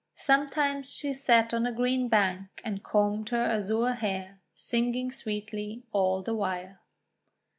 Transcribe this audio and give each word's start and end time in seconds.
Some 0.17 0.49
times 0.49 0.91
she 0.95 1.13
sat 1.13 1.53
on 1.53 1.61
the 1.61 1.71
green 1.71 2.07
bank, 2.09 2.59
and 2.65 2.81
combed 2.83 3.29
her 3.29 3.43
azure 3.43 3.93
hair, 3.93 4.39
singing 4.55 5.11
sweetly 5.11 5.83
all 5.91 6.23
the 6.23 6.33
while. 6.33 6.79